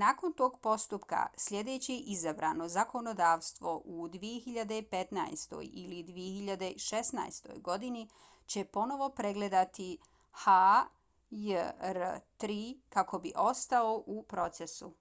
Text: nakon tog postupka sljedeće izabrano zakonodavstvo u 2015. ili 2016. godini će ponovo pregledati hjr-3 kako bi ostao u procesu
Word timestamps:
nakon 0.00 0.32
tog 0.40 0.56
postupka 0.66 1.20
sljedeće 1.44 1.94
izabrano 2.14 2.66
zakonodavstvo 2.74 3.70
u 4.00 4.08
2015. 4.16 5.54
ili 5.84 6.00
2016. 6.10 7.48
godini 7.70 8.02
će 8.46 8.64
ponovo 8.64 9.08
pregledati 9.22 9.86
hjr-3 10.44 12.58
kako 12.98 13.18
bi 13.18 13.32
ostao 13.52 13.96
u 14.06 14.22
procesu 14.34 14.92